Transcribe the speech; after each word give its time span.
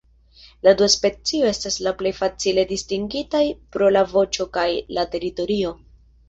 La 0.67 0.71
du 0.77 0.85
specioj 0.93 1.41
estas 1.55 1.77
plej 1.99 2.11
facile 2.21 2.63
distingitaj 2.71 3.43
pro 3.77 3.91
la 3.97 4.03
voĉo 4.15 4.49
kaj 4.59 4.67
la 4.99 5.05
teritorio. 5.17 5.77